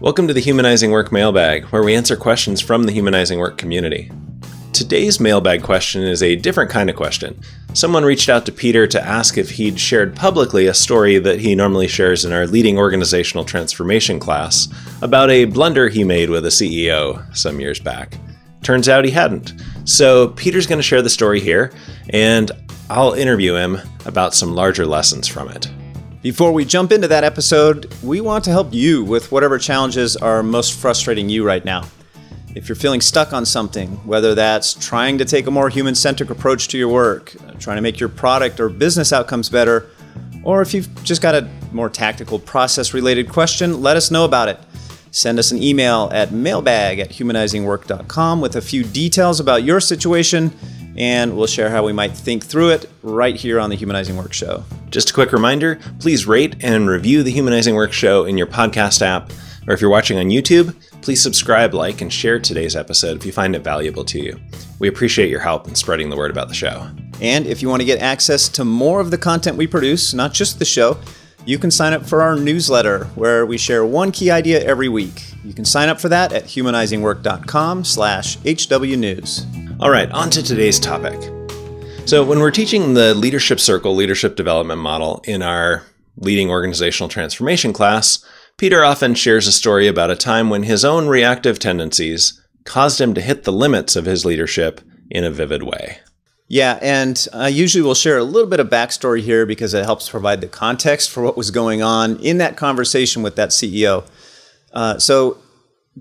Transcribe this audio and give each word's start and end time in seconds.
Welcome 0.00 0.28
to 0.28 0.32
the 0.32 0.40
Humanizing 0.40 0.92
Work 0.92 1.10
mailbag, 1.10 1.64
where 1.64 1.82
we 1.82 1.96
answer 1.96 2.14
questions 2.14 2.60
from 2.60 2.84
the 2.84 2.92
Humanizing 2.92 3.40
Work 3.40 3.58
community. 3.58 4.12
Today's 4.72 5.18
mailbag 5.18 5.64
question 5.64 6.04
is 6.04 6.22
a 6.22 6.36
different 6.36 6.70
kind 6.70 6.88
of 6.88 6.94
question. 6.94 7.40
Someone 7.74 8.04
reached 8.04 8.28
out 8.28 8.46
to 8.46 8.52
Peter 8.52 8.86
to 8.86 9.04
ask 9.04 9.36
if 9.36 9.50
he'd 9.50 9.80
shared 9.80 10.14
publicly 10.14 10.68
a 10.68 10.72
story 10.72 11.18
that 11.18 11.40
he 11.40 11.56
normally 11.56 11.88
shares 11.88 12.24
in 12.24 12.32
our 12.32 12.46
leading 12.46 12.78
organizational 12.78 13.44
transformation 13.44 14.20
class 14.20 14.68
about 15.02 15.30
a 15.30 15.46
blunder 15.46 15.88
he 15.88 16.04
made 16.04 16.30
with 16.30 16.46
a 16.46 16.50
CEO 16.50 17.36
some 17.36 17.58
years 17.58 17.80
back. 17.80 18.14
Turns 18.62 18.88
out 18.88 19.04
he 19.04 19.10
hadn't. 19.10 19.52
So 19.84 20.28
Peter's 20.28 20.68
going 20.68 20.78
to 20.78 20.82
share 20.84 21.02
the 21.02 21.10
story 21.10 21.40
here, 21.40 21.72
and 22.10 22.52
I'll 22.88 23.14
interview 23.14 23.56
him 23.56 23.80
about 24.06 24.32
some 24.32 24.54
larger 24.54 24.86
lessons 24.86 25.26
from 25.26 25.48
it. 25.48 25.68
Before 26.28 26.52
we 26.52 26.66
jump 26.66 26.92
into 26.92 27.08
that 27.08 27.24
episode, 27.24 27.90
we 28.02 28.20
want 28.20 28.44
to 28.44 28.50
help 28.50 28.74
you 28.74 29.02
with 29.02 29.32
whatever 29.32 29.58
challenges 29.58 30.14
are 30.14 30.42
most 30.42 30.78
frustrating 30.78 31.30
you 31.30 31.42
right 31.42 31.64
now. 31.64 31.84
If 32.54 32.68
you're 32.68 32.76
feeling 32.76 33.00
stuck 33.00 33.32
on 33.32 33.46
something, 33.46 33.92
whether 34.06 34.34
that's 34.34 34.74
trying 34.74 35.16
to 35.16 35.24
take 35.24 35.46
a 35.46 35.50
more 35.50 35.70
human 35.70 35.94
centric 35.94 36.28
approach 36.28 36.68
to 36.68 36.76
your 36.76 36.88
work, 36.88 37.34
trying 37.58 37.78
to 37.78 37.80
make 37.80 37.98
your 37.98 38.10
product 38.10 38.60
or 38.60 38.68
business 38.68 39.10
outcomes 39.10 39.48
better, 39.48 39.86
or 40.44 40.60
if 40.60 40.74
you've 40.74 41.02
just 41.02 41.22
got 41.22 41.34
a 41.34 41.48
more 41.72 41.88
tactical 41.88 42.38
process 42.38 42.92
related 42.92 43.30
question, 43.30 43.80
let 43.80 43.96
us 43.96 44.10
know 44.10 44.26
about 44.26 44.48
it. 44.48 44.60
Send 45.10 45.38
us 45.38 45.50
an 45.50 45.62
email 45.62 46.10
at 46.12 46.30
mailbag 46.30 46.98
at 46.98 47.08
humanizingwork.com 47.08 48.42
with 48.42 48.56
a 48.56 48.60
few 48.60 48.84
details 48.84 49.40
about 49.40 49.62
your 49.62 49.80
situation 49.80 50.52
and 50.98 51.36
we'll 51.36 51.46
share 51.46 51.70
how 51.70 51.84
we 51.84 51.92
might 51.92 52.12
think 52.12 52.44
through 52.44 52.70
it 52.70 52.90
right 53.02 53.36
here 53.36 53.60
on 53.60 53.70
the 53.70 53.76
Humanizing 53.76 54.16
Work 54.16 54.32
Show. 54.32 54.64
Just 54.90 55.10
a 55.10 55.14
quick 55.14 55.32
reminder 55.32 55.78
please 56.00 56.26
rate 56.26 56.56
and 56.60 56.88
review 56.88 57.22
the 57.22 57.30
Humanizing 57.30 57.76
Work 57.76 57.92
Show 57.92 58.24
in 58.24 58.36
your 58.36 58.48
podcast 58.48 59.00
app, 59.00 59.30
or 59.66 59.72
if 59.72 59.80
you're 59.80 59.90
watching 59.90 60.18
on 60.18 60.26
YouTube, 60.26 60.74
please 61.00 61.22
subscribe, 61.22 61.72
like, 61.72 62.00
and 62.00 62.12
share 62.12 62.40
today's 62.40 62.74
episode 62.74 63.16
if 63.16 63.24
you 63.24 63.30
find 63.30 63.54
it 63.54 63.60
valuable 63.60 64.04
to 64.06 64.20
you. 64.20 64.38
We 64.80 64.88
appreciate 64.88 65.30
your 65.30 65.40
help 65.40 65.68
in 65.68 65.76
spreading 65.76 66.10
the 66.10 66.16
word 66.16 66.32
about 66.32 66.48
the 66.48 66.54
show. 66.54 66.88
And 67.20 67.46
if 67.46 67.62
you 67.62 67.68
want 67.68 67.80
to 67.80 67.86
get 67.86 68.00
access 68.00 68.48
to 68.50 68.64
more 68.64 69.00
of 69.00 69.10
the 69.10 69.18
content 69.18 69.56
we 69.56 69.66
produce, 69.66 70.14
not 70.14 70.32
just 70.34 70.58
the 70.58 70.64
show, 70.64 70.98
you 71.46 71.58
can 71.58 71.70
sign 71.70 71.92
up 71.92 72.04
for 72.04 72.22
our 72.22 72.36
newsletter 72.36 73.04
where 73.14 73.46
we 73.46 73.56
share 73.56 73.84
one 73.86 74.10
key 74.10 74.30
idea 74.30 74.62
every 74.64 74.88
week. 74.88 75.32
You 75.44 75.54
can 75.54 75.64
sign 75.64 75.88
up 75.88 76.00
for 76.00 76.08
that 76.08 76.32
at 76.32 76.44
humanizingwork.com 76.44 77.84
slash 77.84 78.36
hwnews. 78.38 79.67
All 79.80 79.90
right, 79.90 80.10
on 80.10 80.28
to 80.30 80.42
today's 80.42 80.80
topic. 80.80 81.22
So, 82.04 82.24
when 82.24 82.40
we're 82.40 82.50
teaching 82.50 82.94
the 82.94 83.14
Leadership 83.14 83.60
Circle 83.60 83.94
leadership 83.94 84.34
development 84.34 84.80
model 84.80 85.22
in 85.24 85.40
our 85.40 85.84
leading 86.16 86.50
organizational 86.50 87.08
transformation 87.08 87.72
class, 87.72 88.24
Peter 88.56 88.84
often 88.84 89.14
shares 89.14 89.46
a 89.46 89.52
story 89.52 89.86
about 89.86 90.10
a 90.10 90.16
time 90.16 90.50
when 90.50 90.64
his 90.64 90.84
own 90.84 91.06
reactive 91.06 91.60
tendencies 91.60 92.42
caused 92.64 93.00
him 93.00 93.14
to 93.14 93.20
hit 93.20 93.44
the 93.44 93.52
limits 93.52 93.94
of 93.94 94.04
his 94.04 94.24
leadership 94.24 94.80
in 95.12 95.22
a 95.22 95.30
vivid 95.30 95.62
way. 95.62 95.98
Yeah, 96.48 96.80
and 96.82 97.28
I 97.32 97.46
usually 97.46 97.82
will 97.82 97.94
share 97.94 98.18
a 98.18 98.24
little 98.24 98.50
bit 98.50 98.58
of 98.58 98.68
backstory 98.68 99.20
here 99.20 99.46
because 99.46 99.74
it 99.74 99.84
helps 99.84 100.08
provide 100.08 100.40
the 100.40 100.48
context 100.48 101.08
for 101.08 101.22
what 101.22 101.36
was 101.36 101.52
going 101.52 101.82
on 101.82 102.16
in 102.16 102.38
that 102.38 102.56
conversation 102.56 103.22
with 103.22 103.36
that 103.36 103.50
CEO. 103.50 104.04
Uh, 104.72 104.98
so, 104.98 105.38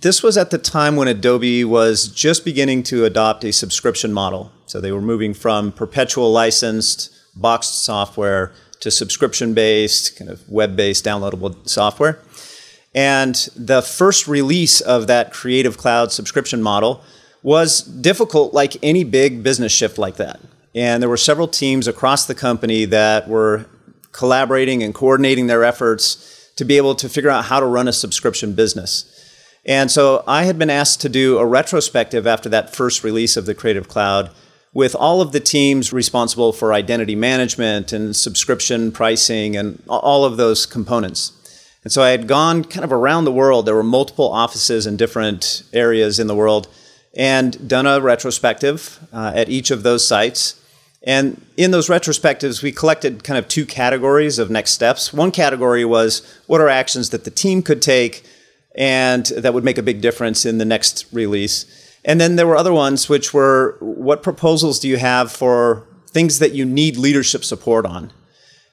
this 0.02 0.22
was 0.22 0.38
at 0.38 0.52
the 0.52 0.60
time 0.60 0.96
when 0.96 1.08
Adobe 1.08 1.66
was 1.66 2.08
just 2.08 2.46
beginning 2.46 2.84
to 2.84 3.06
adopt 3.06 3.44
a 3.44 3.52
subscription 3.52 4.14
model. 4.14 4.52
So 4.68 4.80
they 4.80 4.92
were 4.92 5.02
moving 5.02 5.34
from 5.34 5.72
perpetual 5.72 6.32
licensed 6.32 7.12
boxed 7.36 7.84
software 7.84 8.54
to 8.82 8.92
subscription 8.92 9.56
based, 9.56 10.16
kind 10.16 10.30
of 10.30 10.48
web 10.48 10.76
based 10.76 11.04
downloadable 11.04 11.68
software. 11.68 12.20
And 12.94 13.36
the 13.56 13.82
first 13.82 14.28
release 14.28 14.82
of 14.82 15.08
that 15.08 15.34
Creative 15.34 15.76
Cloud 15.78 16.12
subscription 16.12 16.62
model 16.62 17.02
was 17.42 17.82
difficult, 17.82 18.54
like 18.54 18.78
any 18.84 19.04
big 19.04 19.42
business 19.42 19.72
shift 19.72 19.98
like 19.98 20.18
that. 20.18 20.40
And 20.76 21.02
there 21.02 21.10
were 21.10 21.18
several 21.18 21.48
teams 21.48 21.88
across 21.88 22.26
the 22.26 22.36
company 22.36 22.86
that 22.86 23.28
were 23.28 23.66
collaborating 24.12 24.84
and 24.84 24.94
coordinating 24.94 25.48
their 25.48 25.64
efforts 25.64 26.52
to 26.56 26.66
be 26.66 26.78
able 26.78 26.94
to 26.96 27.10
figure 27.10 27.30
out 27.32 27.46
how 27.46 27.60
to 27.60 27.66
run 27.66 27.88
a 27.88 27.94
subscription 27.94 28.54
business. 28.54 29.17
And 29.68 29.92
so 29.92 30.24
I 30.26 30.46
had 30.46 30.58
been 30.58 30.70
asked 30.70 31.02
to 31.02 31.10
do 31.10 31.38
a 31.38 31.46
retrospective 31.46 32.26
after 32.26 32.48
that 32.50 32.74
first 32.74 33.04
release 33.04 33.36
of 33.36 33.46
the 33.46 33.54
Creative 33.54 33.88
Cloud 33.88 34.32
with 34.74 34.96
all 34.96 35.22
of 35.22 35.34
the 35.34 35.40
teams 35.40 35.92
responsible 35.92 36.54
for 36.54 36.74
identity 36.74 37.16
management 37.16 37.92
and 37.92 38.16
subscription 38.16 38.92
pricing 38.92 39.58
and 39.58 39.82
all 39.90 40.24
of 40.24 40.38
those 40.38 40.66
components. 40.66 41.34
And 41.84 41.92
so 41.92 42.02
I 42.02 42.10
had 42.10 42.28
gone 42.28 42.64
kind 42.64 42.84
of 42.84 42.94
around 42.94 43.26
the 43.26 43.32
world. 43.32 43.66
There 43.66 43.76
were 43.76 43.84
multiple 43.84 44.32
offices 44.32 44.88
in 44.88 44.98
different 44.98 45.64
areas 45.74 46.20
in 46.20 46.28
the 46.28 46.36
world 46.36 46.68
and 47.16 47.68
done 47.68 47.86
a 47.86 48.00
retrospective 48.00 49.00
uh, 49.12 49.32
at 49.36 49.50
each 49.50 49.72
of 49.72 49.84
those 49.84 50.08
sites. 50.08 50.62
And 51.04 51.42
in 51.56 51.72
those 51.72 51.88
retrospectives, 51.88 52.62
we 52.62 52.72
collected 52.72 53.24
kind 53.24 53.40
of 53.40 53.48
two 53.48 53.66
categories 53.66 54.40
of 54.40 54.50
next 54.50 54.72
steps. 54.72 55.12
One 55.12 55.32
category 55.32 55.86
was 55.86 56.22
what 56.46 56.62
are 56.62 56.70
actions 56.70 57.10
that 57.10 57.24
the 57.24 57.32
team 57.32 57.62
could 57.62 57.82
take 57.82 58.24
and 58.78 59.26
that 59.26 59.54
would 59.54 59.64
make 59.64 59.80
a 59.80 59.84
big 59.84 60.02
difference 60.02 60.46
in 60.46 60.60
the 60.60 60.66
next 60.66 61.06
release. 61.12 61.66
And 62.06 62.22
then 62.22 62.36
there 62.36 62.48
were 62.48 62.56
other 62.56 62.74
ones 62.74 63.10
which 63.10 63.34
were 63.34 63.76
what 63.80 64.24
proposals 64.24 64.80
do 64.80 64.88
you 64.88 64.98
have 64.98 65.32
for 65.32 65.86
things 66.08 66.40
that 66.40 66.54
you 66.54 66.64
need 66.64 66.96
leadership 66.96 67.44
support 67.44 67.86
on? 67.86 68.14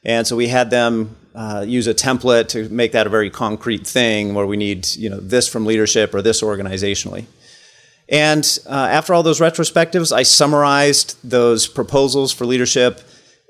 And 0.05 0.27
so 0.27 0.37
we 0.37 0.49
had 0.49 0.71
them 0.71 1.17
uh, 1.35 1.65
use 1.67 1.87
a 1.87 1.95
template 1.95 2.49
to 2.49 2.69
make 2.69 2.93
that 2.93 3.07
a 3.07 3.11
very 3.11 3.31
concrete 3.31 3.87
thing 3.87 4.35
where 4.35 4.47
we 4.47 4.57
need 4.57 4.87
you 4.95 5.11
know 5.11 5.19
this 5.19 5.49
from 5.49 5.67
leadership 5.67 6.15
or 6.15 6.23
this 6.23 6.43
organizationally. 6.43 7.25
And 8.09 8.59
uh, 8.67 8.73
after 8.73 9.15
all 9.15 9.23
those 9.23 9.41
retrospectives, 9.41 10.13
I 10.13 10.25
summarized 10.25 11.17
those 11.29 11.67
proposals 11.67 12.33
for 12.33 12.45
leadership 12.45 13.01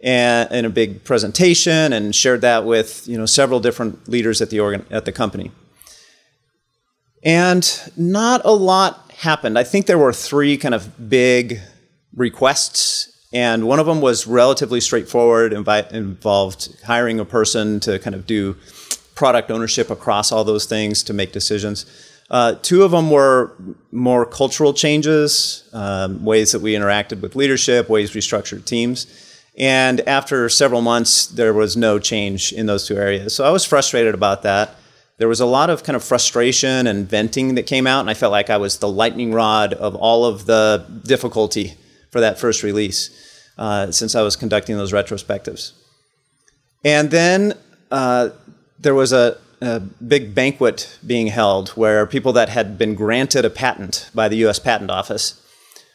and, 0.01 0.51
in 0.53 0.65
a 0.65 0.71
big 0.71 1.03
presentation 1.03 1.93
and 1.93 2.15
shared 2.15 2.43
that 2.43 2.65
with 2.65 3.07
you 3.09 3.19
know 3.19 3.27
several 3.27 3.59
different 3.59 4.09
leaders 4.09 4.41
at 4.41 4.51
the 4.51 4.61
organ- 4.61 4.87
at 4.91 5.05
the 5.05 5.13
company. 5.13 5.51
And 7.25 7.93
not 7.97 8.43
a 8.45 8.53
lot 8.53 9.11
happened. 9.13 9.59
I 9.59 9.65
think 9.65 9.87
there 9.87 9.99
were 9.99 10.13
three 10.13 10.57
kind 10.59 10.75
of 10.75 11.09
big 11.09 11.61
requests, 12.15 13.11
and 13.33 13.67
one 13.67 13.81
of 13.81 13.87
them 13.87 14.01
was 14.01 14.27
relatively 14.27 14.81
straightforward, 14.81 15.53
invi- 15.53 15.91
involved 15.91 16.77
hiring 16.85 17.19
a 17.19 17.25
person 17.25 17.81
to 17.81 17.99
kind 17.99 18.15
of 18.15 18.27
do 18.27 18.57
product 19.15 19.51
ownership 19.51 19.91
across 19.91 20.33
all 20.33 20.45
those 20.45 20.67
things 20.67 21.03
to 21.05 21.15
make 21.15 21.33
decisions. 21.33 21.87
Uh, 22.31 22.55
two 22.63 22.83
of 22.83 22.91
them 22.91 23.11
were 23.11 23.53
more 23.93 24.27
cultural 24.27 24.75
changes, 24.75 25.69
um, 25.73 26.25
ways 26.25 26.53
that 26.53 26.61
we 26.61 26.75
interacted 26.75 27.21
with 27.21 27.37
leadership, 27.37 27.89
ways 27.89 28.15
we 28.15 28.21
structured 28.21 28.67
teams. 28.67 29.07
And 29.57 30.01
after 30.09 30.49
several 30.49 30.81
months, 30.81 31.27
there 31.27 31.55
was 31.55 31.77
no 31.77 31.99
change 31.99 32.53
in 32.53 32.67
those 32.67 32.87
two 32.87 32.97
areas. 32.97 33.35
So 33.37 33.45
I 33.45 33.51
was 33.51 33.65
frustrated 33.65 34.15
about 34.15 34.43
that 34.43 34.77
there 35.19 35.29
was 35.29 35.41
a 35.41 35.47
lot 35.47 35.71
of 35.71 35.85
kind 35.85 35.95
of 35.95 36.03
frustration 36.03 36.87
and 36.87 37.09
venting 37.09 37.55
that 37.55 37.65
came 37.65 37.87
out, 37.87 38.01
and 38.01 38.11
I 38.11 38.15
felt 38.15 38.33
like 38.33 38.51
I 38.51 38.57
was 38.57 38.79
the 38.79 38.89
lightning 38.89 39.33
rod 39.33 39.73
of 39.73 39.95
all 39.95 40.25
of 40.25 40.47
the 40.47 40.87
difficulty 41.05 41.75
for 42.11 42.21
that 42.21 42.39
first 42.39 42.63
release 42.63 43.11
uh, 43.57 43.93
since 43.93 44.15
I 44.15 44.23
was 44.23 44.35
conducting 44.35 44.77
those 44.77 44.93
retrospectives. 44.93 45.73
And 46.85 47.11
then 47.11 47.55
uh, 47.91 48.31
there 48.79 48.95
was 48.95 49.13
a, 49.13 49.39
a, 49.61 49.81
big 49.81 50.35
banquet 50.35 50.99
being 51.07 51.29
held 51.29 51.71
where 51.71 52.07
people 52.07 52.33
that 52.33 52.49
had 52.49 52.77
been 52.77 52.95
granted 52.95 53.45
a 53.45 53.51
patent 53.51 54.11
by 54.15 54.29
the 54.29 54.37
US 54.47 54.59
Patent 54.59 54.91
Office 54.91 55.41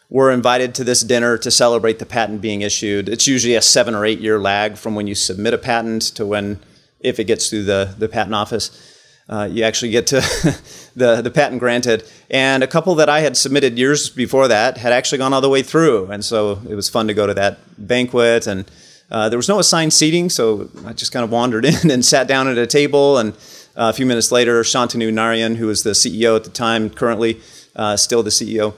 were 0.09 0.31
invited 0.31 0.73
to 0.75 0.83
this 0.83 1.01
dinner 1.01 1.37
to 1.37 1.51
celebrate 1.51 1.99
the 1.99 2.05
patent 2.05 2.41
being 2.41 2.61
issued. 2.61 3.07
It's 3.09 3.27
usually 3.27 3.55
a 3.55 3.61
seven 3.61 3.93
or 3.93 4.05
eight 4.05 4.19
year 4.19 4.39
lag 4.39 4.77
from 4.77 4.95
when 4.95 5.05
you 5.05 5.13
submit 5.13 5.53
a 5.53 5.57
patent 5.57 6.01
to 6.15 6.25
when, 6.25 6.59
if 7.01 7.19
it 7.19 7.25
gets 7.25 7.49
through 7.49 7.65
the, 7.65 7.93
the 7.97 8.09
patent 8.09 8.33
office 8.33 8.95
uh, 9.29 9.47
you 9.49 9.63
actually 9.63 9.91
get 9.91 10.07
to 10.07 10.15
the, 10.95 11.21
the 11.21 11.31
patent 11.31 11.59
granted. 11.59 12.03
And 12.29 12.63
a 12.63 12.67
couple 12.67 12.95
that 12.95 13.09
I 13.09 13.19
had 13.21 13.37
submitted 13.37 13.77
years 13.77 14.09
before 14.09 14.47
that 14.47 14.77
had 14.77 14.91
actually 14.91 15.19
gone 15.19 15.33
all 15.33 15.41
the 15.41 15.49
way 15.49 15.61
through. 15.61 16.07
And 16.07 16.25
so 16.25 16.59
it 16.67 16.75
was 16.75 16.89
fun 16.89 17.07
to 17.07 17.13
go 17.13 17.27
to 17.27 17.33
that 17.35 17.59
banquet. 17.77 18.47
And 18.47 18.69
uh, 19.11 19.29
there 19.29 19.37
was 19.37 19.47
no 19.47 19.59
assigned 19.59 19.93
seating, 19.93 20.29
so 20.29 20.69
I 20.85 20.93
just 20.93 21.11
kind 21.11 21.23
of 21.23 21.31
wandered 21.31 21.65
in 21.83 21.91
and 21.91 22.03
sat 22.03 22.27
down 22.27 22.47
at 22.47 22.57
a 22.57 22.67
table. 22.67 23.19
And 23.19 23.33
uh, 23.75 23.89
a 23.89 23.93
few 23.93 24.05
minutes 24.05 24.31
later, 24.31 24.61
Shantanu 24.63 25.11
Narayen, 25.13 25.57
who 25.57 25.67
was 25.67 25.83
the 25.83 25.91
CEO 25.91 26.35
at 26.35 26.43
the 26.43 26.49
time, 26.49 26.89
currently 26.89 27.39
uh, 27.75 27.97
still 27.97 28.23
the 28.23 28.31
CEO, 28.31 28.73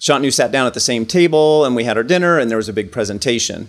Shantanu 0.00 0.32
sat 0.32 0.52
down 0.52 0.66
at 0.66 0.74
the 0.74 0.80
same 0.80 1.06
table, 1.06 1.64
and 1.64 1.74
we 1.74 1.84
had 1.84 1.96
our 1.96 2.02
dinner, 2.02 2.38
and 2.38 2.50
there 2.50 2.58
was 2.58 2.68
a 2.68 2.74
big 2.74 2.92
presentation. 2.92 3.68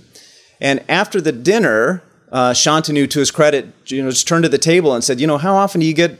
And 0.60 0.84
after 0.90 1.22
the 1.22 1.32
dinner, 1.32 2.04
uh, 2.30 2.52
Shantanu, 2.52 3.10
to 3.10 3.20
his 3.20 3.32
credit, 3.32 3.68
you 3.86 4.04
know, 4.04 4.10
just 4.10 4.28
turned 4.28 4.44
to 4.44 4.50
the 4.50 4.58
table 4.58 4.94
and 4.94 5.02
said, 5.02 5.22
"You 5.22 5.28
know, 5.28 5.38
how 5.38 5.56
often 5.56 5.80
do 5.80 5.88
you 5.88 5.94
get 5.94 6.20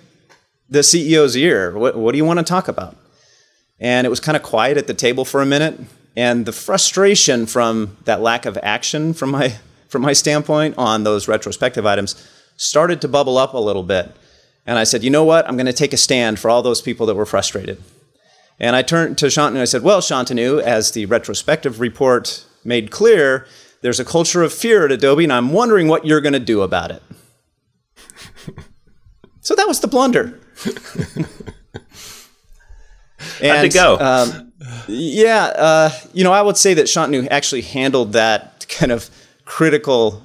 the 0.70 0.80
CEO's 0.80 1.36
ear. 1.36 1.78
What, 1.78 1.96
what 1.96 2.12
do 2.12 2.18
you 2.18 2.26
want 2.26 2.40
to 2.40 2.46
talk 2.46 2.68
about? 2.68 2.98
And 3.80 4.06
it 4.08 4.10
was 4.10 4.20
kind 4.20 4.36
of 4.36 4.44
quiet 4.44 4.78
at 4.78 4.88
the 4.88 4.94
table 4.94 5.26
for 5.26 5.42
a 5.42 5.46
minute. 5.46 5.80
And 6.16 6.46
the 6.46 6.52
frustration 6.52 7.46
from 7.46 7.98
that 8.06 8.22
lack 8.22 8.46
of 8.46 8.58
action 8.64 9.14
from 9.14 9.32
my, 9.32 9.56
from 9.90 10.02
my 10.02 10.14
standpoint 10.14 10.76
on 10.78 11.04
those 11.04 11.28
retrospective 11.28 11.86
items 11.86 12.16
started 12.58 13.02
to 13.02 13.08
bubble 13.08 13.38
up 13.38 13.54
a 13.54 13.60
little 13.60 13.84
bit. 13.84 14.16
And 14.66 14.80
I 14.80 14.84
said, 14.84 15.04
you 15.04 15.10
know 15.10 15.24
what? 15.24 15.48
I'm 15.48 15.58
going 15.58 15.66
to 15.68 15.74
take 15.74 15.94
a 15.94 15.98
stand 15.98 16.40
for 16.40 16.50
all 16.50 16.64
those 16.64 16.82
people 16.82 17.06
that 17.06 17.16
were 17.16 17.26
frustrated. 17.26 17.82
And 18.60 18.76
I 18.76 18.82
turned 18.82 19.18
to 19.20 19.28
Shantanu 19.28 19.50
and 19.50 19.60
I 19.60 19.66
said, 19.66 19.84
well, 19.84 20.02
Shantanu, 20.02 20.62
as 20.62 20.92
the 20.92 21.06
retrospective 21.06 21.80
report 21.80 22.46
made 22.64 22.90
clear, 22.90 23.46
there's 23.82 24.00
a 24.00 24.06
culture 24.06 24.42
of 24.42 24.54
fear 24.54 24.86
at 24.86 24.92
Adobe, 24.92 25.26
and 25.26 25.34
I'm 25.34 25.52
wondering 25.52 25.88
what 25.88 26.06
you're 26.06 26.22
going 26.22 26.34
to 26.34 26.40
do 26.40 26.62
about 26.62 26.90
it. 26.90 27.04
So 29.46 29.54
that 29.54 29.68
was 29.68 29.80
the 29.80 29.88
blunder. 29.88 30.40
How'd 33.44 33.66
it 33.66 33.74
go? 33.76 34.00
Um, 34.00 34.52
yeah, 34.88 35.44
uh, 35.56 35.92
you 36.16 36.24
know, 36.24 36.32
I 36.32 36.42
would 36.42 36.58
say 36.58 36.74
that 36.74 36.88
Shantanu 36.88 37.28
actually 37.30 37.62
handled 37.62 38.14
that 38.14 38.66
kind 38.68 38.92
of 38.92 39.08
critical 39.46 40.24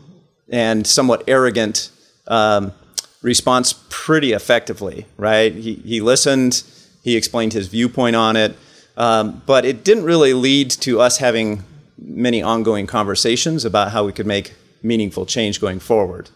and 0.48 0.86
somewhat 0.86 1.24
arrogant 1.28 1.90
um, 2.28 2.72
response 3.20 3.74
pretty 3.90 4.32
effectively, 4.32 5.04
right? 5.18 5.52
He, 5.52 5.74
he 5.74 6.00
listened, 6.00 6.62
he 7.04 7.14
explained 7.14 7.52
his 7.52 7.68
viewpoint 7.68 8.16
on 8.16 8.36
it, 8.36 8.56
um, 8.96 9.42
but 9.44 9.66
it 9.66 9.84
didn't 9.84 10.04
really 10.04 10.32
lead 10.32 10.70
to 10.70 10.98
us 10.98 11.18
having 11.18 11.62
many 11.98 12.42
ongoing 12.42 12.86
conversations 12.86 13.66
about 13.66 13.90
how 13.90 14.06
we 14.06 14.12
could 14.12 14.26
make 14.26 14.54
meaningful 14.82 15.26
change 15.26 15.60
going 15.60 15.78
forward. 15.78 16.30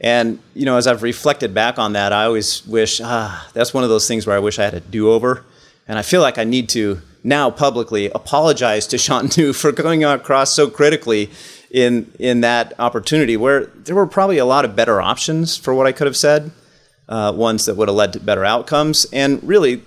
And 0.00 0.38
you 0.54 0.64
know, 0.64 0.76
as 0.76 0.86
I've 0.86 1.02
reflected 1.02 1.52
back 1.52 1.78
on 1.78 1.92
that, 1.92 2.12
I 2.12 2.24
always 2.24 2.66
wish 2.66 3.00
ah, 3.02 3.48
that's 3.52 3.74
one 3.74 3.84
of 3.84 3.90
those 3.90 4.08
things 4.08 4.26
where 4.26 4.36
I 4.36 4.38
wish 4.38 4.58
I 4.58 4.64
had 4.64 4.74
a 4.74 4.80
do-over, 4.80 5.44
and 5.86 5.98
I 5.98 6.02
feel 6.02 6.22
like 6.22 6.38
I 6.38 6.44
need 6.44 6.68
to 6.70 7.02
now 7.22 7.50
publicly 7.50 8.10
apologize 8.10 8.86
to 8.88 8.96
Shantanu 8.96 9.54
for 9.54 9.72
going 9.72 10.04
across 10.04 10.52
so 10.52 10.70
critically 10.70 11.30
in 11.70 12.12
in 12.18 12.40
that 12.40 12.72
opportunity 12.78 13.36
where 13.36 13.66
there 13.66 13.94
were 13.94 14.06
probably 14.06 14.38
a 14.38 14.46
lot 14.46 14.64
of 14.64 14.74
better 14.74 15.00
options 15.00 15.56
for 15.56 15.74
what 15.74 15.86
I 15.86 15.92
could 15.92 16.06
have 16.06 16.16
said, 16.16 16.50
uh, 17.08 17.32
ones 17.36 17.66
that 17.66 17.76
would 17.76 17.88
have 17.88 17.96
led 17.96 18.12
to 18.14 18.20
better 18.20 18.44
outcomes, 18.44 19.06
and 19.12 19.42
really 19.44 19.82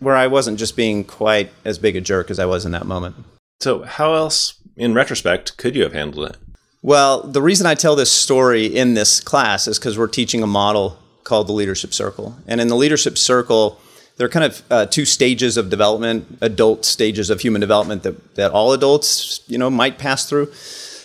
where 0.00 0.16
I 0.16 0.26
wasn't 0.26 0.58
just 0.58 0.76
being 0.76 1.04
quite 1.04 1.50
as 1.64 1.78
big 1.78 1.94
a 1.94 2.00
jerk 2.00 2.30
as 2.30 2.38
I 2.38 2.46
was 2.46 2.64
in 2.64 2.72
that 2.72 2.86
moment. 2.86 3.16
So, 3.60 3.82
how 3.82 4.14
else, 4.14 4.54
in 4.76 4.94
retrospect, 4.94 5.56
could 5.58 5.76
you 5.76 5.82
have 5.82 5.92
handled 5.92 6.30
it? 6.30 6.36
Well, 6.82 7.22
the 7.22 7.42
reason 7.42 7.66
I 7.66 7.74
tell 7.74 7.94
this 7.94 8.10
story 8.10 8.64
in 8.64 8.94
this 8.94 9.20
class 9.20 9.68
is 9.68 9.78
because 9.78 9.98
we're 9.98 10.08
teaching 10.08 10.42
a 10.42 10.46
model 10.46 10.98
called 11.24 11.46
the 11.46 11.52
leadership 11.52 11.92
circle, 11.92 12.36
and 12.46 12.60
in 12.60 12.68
the 12.68 12.76
leadership 12.76 13.18
circle 13.18 13.78
there 14.20 14.26
are 14.26 14.30
kind 14.30 14.44
of 14.44 14.62
uh, 14.70 14.84
two 14.84 15.06
stages 15.06 15.56
of 15.56 15.70
development, 15.70 16.38
adult 16.42 16.84
stages 16.84 17.30
of 17.30 17.40
human 17.40 17.58
development 17.58 18.02
that, 18.02 18.34
that 18.34 18.50
all 18.50 18.74
adults, 18.74 19.40
you 19.46 19.56
know, 19.56 19.70
might 19.70 19.98
pass 19.98 20.28
through, 20.28 20.52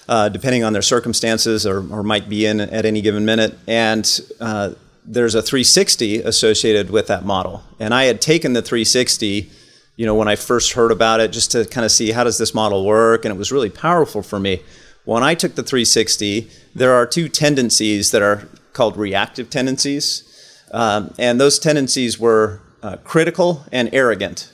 uh, 0.10 0.28
depending 0.28 0.66
on 0.66 0.74
their 0.74 0.82
circumstances 0.82 1.66
or, 1.66 1.78
or 1.94 2.04
might 2.04 2.28
be 2.28 2.46
in 2.46 2.60
at 2.60 2.86
any 2.86 3.00
given 3.00 3.24
minute. 3.24 3.58
And 3.68 4.20
uh, 4.42 4.72
there's 5.06 5.34
a 5.34 5.42
360 5.42 6.24
associated 6.24 6.90
with 6.90 7.08
that 7.08 7.24
model. 7.24 7.64
And 7.80 7.94
I 7.94 8.04
had 8.04 8.20
taken 8.20 8.52
the 8.52 8.62
360, 8.62 9.50
you 9.96 10.06
know, 10.06 10.16
when 10.16 10.28
I 10.28 10.36
first 10.36 10.74
heard 10.74 10.92
about 10.92 11.22
it, 11.22 11.32
just 11.32 11.52
to 11.52 11.64
kind 11.64 11.86
of 11.86 11.94
see 11.94 12.12
how 12.12 12.26
does 12.26 12.38
this 12.38 12.54
model 12.54 12.84
work, 12.86 13.24
and 13.24 13.34
it 13.34 13.38
was 13.38 13.50
really 13.50 13.70
powerful 13.70 14.24
for 14.24 14.42
me. 14.42 14.62
When 15.06 15.22
I 15.22 15.36
took 15.36 15.56
the 15.56 15.64
360, 15.64 16.50
there 16.74 16.94
are 16.94 17.06
two 17.06 17.30
tendencies 17.30 18.12
that 18.12 18.22
are 18.22 18.48
called 18.74 18.98
reactive 18.98 19.50
tendencies. 19.50 20.24
Um, 20.72 21.14
and 21.18 21.40
those 21.40 21.60
tendencies 21.60 22.20
were 22.20 22.60
uh, 22.82 22.98
critical 23.04 23.64
and 23.72 23.90
arrogant. 23.94 24.52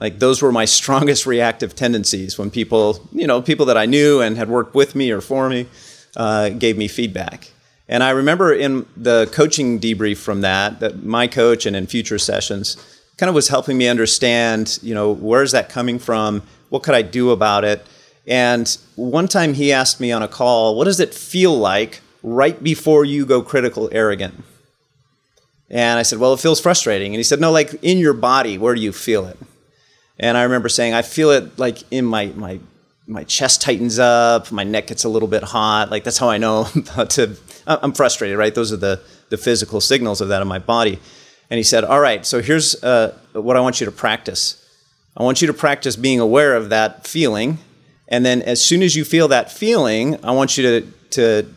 Like 0.00 0.18
those 0.18 0.42
were 0.42 0.52
my 0.52 0.64
strongest 0.78 1.26
reactive 1.26 1.76
tendencies 1.76 2.38
when 2.38 2.50
people, 2.50 3.08
you 3.12 3.26
know, 3.26 3.42
people 3.42 3.66
that 3.66 3.76
I 3.76 3.86
knew 3.86 4.20
and 4.20 4.36
had 4.36 4.48
worked 4.48 4.74
with 4.74 4.94
me 4.94 5.10
or 5.10 5.20
for 5.20 5.48
me 5.48 5.66
uh, 6.16 6.48
gave 6.48 6.76
me 6.78 6.88
feedback. 6.88 7.52
And 7.86 8.02
I 8.02 8.10
remember 8.10 8.52
in 8.52 8.86
the 8.96 9.28
coaching 9.32 9.80
debrief 9.80 10.16
from 10.16 10.40
that, 10.42 10.80
that 10.80 11.02
my 11.02 11.26
coach 11.26 11.66
and 11.66 11.76
in 11.76 11.86
future 11.86 12.18
sessions 12.18 12.76
kind 13.16 13.28
of 13.28 13.34
was 13.34 13.48
helping 13.48 13.76
me 13.76 13.88
understand, 13.88 14.78
you 14.80 14.94
know, 14.94 15.12
where's 15.12 15.52
that 15.52 15.68
coming 15.68 15.98
from? 15.98 16.42
What 16.70 16.82
could 16.84 16.94
I 16.94 17.02
do 17.02 17.30
about 17.30 17.64
it? 17.64 17.84
And 18.26 18.76
one 18.96 19.28
time 19.28 19.54
he 19.54 19.72
asked 19.72 20.00
me 20.00 20.12
on 20.12 20.22
a 20.22 20.28
call, 20.28 20.76
what 20.76 20.84
does 20.84 21.00
it 21.00 21.14
feel 21.14 21.56
like 21.56 22.00
right 22.22 22.62
before 22.62 23.04
you 23.04 23.26
go 23.26 23.42
critical 23.42 23.88
arrogant? 23.92 24.44
And 25.70 25.98
I 25.98 26.02
said, 26.02 26.18
Well, 26.18 26.34
it 26.34 26.40
feels 26.40 26.60
frustrating. 26.60 27.12
And 27.12 27.18
he 27.18 27.22
said, 27.22 27.40
No, 27.40 27.52
like 27.52 27.74
in 27.82 27.98
your 27.98 28.12
body, 28.12 28.58
where 28.58 28.74
do 28.74 28.80
you 28.80 28.92
feel 28.92 29.26
it? 29.26 29.38
And 30.18 30.36
I 30.36 30.42
remember 30.42 30.68
saying, 30.68 30.92
I 30.92 31.02
feel 31.02 31.30
it 31.30 31.58
like 31.58 31.90
in 31.92 32.04
my, 32.04 32.26
my, 32.26 32.60
my 33.06 33.24
chest 33.24 33.62
tightens 33.62 33.98
up, 33.98 34.52
my 34.52 34.64
neck 34.64 34.88
gets 34.88 35.04
a 35.04 35.08
little 35.08 35.28
bit 35.28 35.42
hot. 35.42 35.90
Like 35.90 36.04
that's 36.04 36.18
how 36.18 36.28
I 36.28 36.38
know 36.38 36.64
to, 37.08 37.36
I'm 37.66 37.92
frustrated, 37.92 38.36
right? 38.36 38.54
Those 38.54 38.72
are 38.72 38.76
the, 38.76 39.00
the 39.30 39.38
physical 39.38 39.80
signals 39.80 40.20
of 40.20 40.28
that 40.28 40.42
in 40.42 40.48
my 40.48 40.58
body. 40.58 40.98
And 41.48 41.56
he 41.56 41.62
said, 41.62 41.84
All 41.84 42.00
right, 42.00 42.26
so 42.26 42.42
here's 42.42 42.82
uh, 42.82 43.16
what 43.32 43.56
I 43.56 43.60
want 43.60 43.80
you 43.80 43.86
to 43.86 43.92
practice. 43.92 44.56
I 45.16 45.22
want 45.22 45.40
you 45.40 45.46
to 45.46 45.54
practice 45.54 45.96
being 45.96 46.20
aware 46.20 46.54
of 46.54 46.68
that 46.68 47.06
feeling. 47.06 47.58
And 48.10 48.26
then 48.26 48.42
as 48.42 48.62
soon 48.62 48.82
as 48.82 48.96
you 48.96 49.04
feel 49.04 49.28
that 49.28 49.50
feeling, 49.52 50.22
I 50.24 50.32
want 50.32 50.58
you 50.58 50.80
to, 50.80 50.92
to 51.10 51.54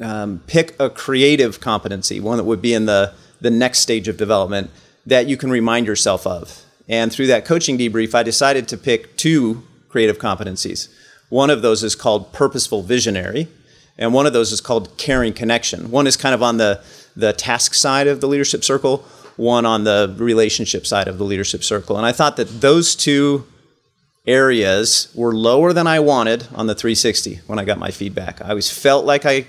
um, 0.00 0.42
pick 0.46 0.78
a 0.78 0.90
creative 0.90 1.60
competency, 1.60 2.20
one 2.20 2.36
that 2.36 2.44
would 2.44 2.60
be 2.60 2.74
in 2.74 2.86
the, 2.86 3.14
the 3.40 3.50
next 3.50 3.78
stage 3.80 4.06
of 4.06 4.16
development 4.16 4.70
that 5.06 5.26
you 5.26 5.36
can 5.36 5.50
remind 5.50 5.86
yourself 5.86 6.26
of. 6.26 6.62
And 6.88 7.12
through 7.12 7.28
that 7.28 7.44
coaching 7.44 7.78
debrief, 7.78 8.14
I 8.14 8.22
decided 8.22 8.68
to 8.68 8.76
pick 8.76 9.16
two 9.16 9.62
creative 9.88 10.18
competencies. 10.18 10.88
One 11.30 11.50
of 11.50 11.62
those 11.62 11.82
is 11.82 11.94
called 11.94 12.32
purposeful 12.32 12.82
visionary, 12.82 13.48
and 13.96 14.12
one 14.12 14.26
of 14.26 14.32
those 14.32 14.52
is 14.52 14.60
called 14.60 14.96
caring 14.98 15.32
connection. 15.32 15.90
One 15.90 16.06
is 16.06 16.16
kind 16.16 16.34
of 16.34 16.42
on 16.42 16.58
the, 16.58 16.82
the 17.16 17.32
task 17.32 17.74
side 17.74 18.06
of 18.06 18.20
the 18.20 18.26
leadership 18.26 18.64
circle, 18.64 18.98
one 19.36 19.64
on 19.64 19.84
the 19.84 20.14
relationship 20.18 20.86
side 20.86 21.08
of 21.08 21.18
the 21.18 21.24
leadership 21.24 21.64
circle. 21.64 21.96
And 21.96 22.04
I 22.04 22.12
thought 22.12 22.36
that 22.36 22.60
those 22.60 22.94
two 22.94 23.46
areas 24.26 25.12
were 25.14 25.34
lower 25.34 25.72
than 25.72 25.86
I 25.86 26.00
wanted 26.00 26.48
on 26.54 26.66
the 26.66 26.74
360 26.74 27.40
when 27.46 27.58
I 27.58 27.64
got 27.64 27.78
my 27.78 27.90
feedback. 27.90 28.40
I 28.40 28.50
always 28.50 28.70
felt 28.70 29.04
like 29.04 29.26
I 29.26 29.46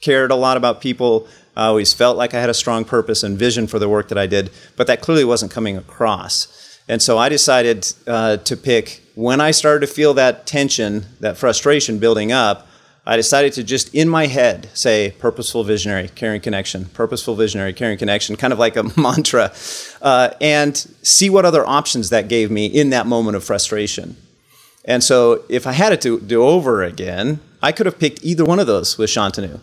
cared 0.00 0.30
a 0.30 0.36
lot 0.36 0.56
about 0.56 0.80
people. 0.80 1.28
I 1.56 1.66
always 1.66 1.92
felt 1.92 2.16
like 2.16 2.34
I 2.34 2.40
had 2.40 2.50
a 2.50 2.54
strong 2.54 2.84
purpose 2.84 3.22
and 3.22 3.38
vision 3.38 3.66
for 3.66 3.78
the 3.78 3.88
work 3.88 4.08
that 4.08 4.18
I 4.18 4.26
did, 4.26 4.50
but 4.76 4.86
that 4.86 5.00
clearly 5.00 5.24
wasn't 5.24 5.52
coming 5.52 5.76
across. 5.76 6.80
And 6.88 7.00
so 7.00 7.16
I 7.16 7.28
decided 7.28 7.92
uh, 8.06 8.38
to 8.38 8.56
pick 8.56 9.02
when 9.14 9.40
I 9.40 9.52
started 9.52 9.86
to 9.86 9.92
feel 9.92 10.14
that 10.14 10.46
tension, 10.46 11.06
that 11.20 11.36
frustration 11.36 11.98
building 11.98 12.32
up. 12.32 12.66
I 13.06 13.16
decided 13.16 13.52
to 13.54 13.64
just 13.64 13.94
in 13.94 14.08
my 14.08 14.26
head 14.26 14.70
say 14.72 15.14
purposeful 15.18 15.62
visionary, 15.62 16.08
caring 16.08 16.40
connection, 16.40 16.86
purposeful 16.86 17.34
visionary, 17.34 17.74
caring 17.74 17.98
connection, 17.98 18.36
kind 18.36 18.52
of 18.52 18.58
like 18.58 18.76
a 18.76 18.84
mantra, 19.00 19.52
uh, 20.00 20.30
and 20.40 20.76
see 21.02 21.28
what 21.28 21.44
other 21.44 21.66
options 21.66 22.10
that 22.10 22.28
gave 22.28 22.50
me 22.50 22.66
in 22.66 22.90
that 22.90 23.06
moment 23.06 23.36
of 23.36 23.44
frustration. 23.44 24.16
And 24.86 25.04
so 25.04 25.44
if 25.48 25.66
I 25.66 25.72
had 25.72 25.92
it 25.92 26.00
to 26.02 26.20
do 26.20 26.42
over 26.42 26.82
again, 26.82 27.40
I 27.62 27.72
could 27.72 27.86
have 27.86 27.98
picked 27.98 28.24
either 28.24 28.44
one 28.44 28.58
of 28.58 28.66
those 28.66 28.96
with 28.96 29.10
Shantanu 29.10 29.60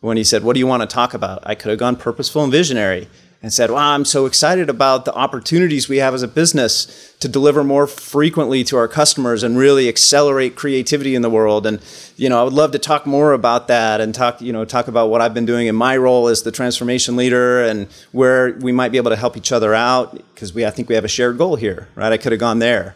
when 0.00 0.16
he 0.16 0.24
said, 0.24 0.44
What 0.44 0.52
do 0.54 0.60
you 0.60 0.66
want 0.66 0.82
to 0.82 0.86
talk 0.86 1.14
about? 1.14 1.42
I 1.44 1.54
could 1.54 1.70
have 1.70 1.78
gone 1.78 1.96
purposeful 1.96 2.42
and 2.42 2.52
visionary 2.52 3.08
and 3.44 3.52
said, 3.52 3.70
Wow, 3.70 3.92
I'm 3.92 4.06
so 4.06 4.24
excited 4.24 4.70
about 4.70 5.04
the 5.04 5.12
opportunities 5.12 5.86
we 5.86 5.98
have 5.98 6.14
as 6.14 6.22
a 6.22 6.28
business 6.28 7.14
to 7.20 7.28
deliver 7.28 7.62
more 7.62 7.86
frequently 7.86 8.64
to 8.64 8.78
our 8.78 8.88
customers 8.88 9.42
and 9.42 9.58
really 9.58 9.86
accelerate 9.86 10.56
creativity 10.56 11.14
in 11.14 11.20
the 11.20 11.28
world. 11.28 11.66
And, 11.66 11.78
you 12.16 12.30
know, 12.30 12.40
I 12.40 12.44
would 12.44 12.54
love 12.54 12.72
to 12.72 12.78
talk 12.78 13.04
more 13.04 13.34
about 13.34 13.68
that 13.68 14.00
and 14.00 14.14
talk, 14.14 14.40
you 14.40 14.50
know, 14.50 14.64
talk 14.64 14.88
about 14.88 15.10
what 15.10 15.20
I've 15.20 15.34
been 15.34 15.44
doing 15.44 15.66
in 15.66 15.76
my 15.76 15.94
role 15.94 16.28
as 16.28 16.42
the 16.42 16.50
transformation 16.50 17.16
leader 17.16 17.62
and 17.62 17.86
where 18.12 18.54
we 18.60 18.72
might 18.72 18.92
be 18.92 18.96
able 18.96 19.10
to 19.10 19.16
help 19.16 19.36
each 19.36 19.52
other 19.52 19.74
out 19.74 20.14
because 20.32 20.54
we, 20.54 20.64
I 20.64 20.70
think 20.70 20.88
we 20.88 20.94
have 20.94 21.04
a 21.04 21.08
shared 21.08 21.36
goal 21.36 21.56
here, 21.56 21.88
right? 21.96 22.14
I 22.14 22.16
could 22.16 22.32
have 22.32 22.40
gone 22.40 22.60
there. 22.60 22.94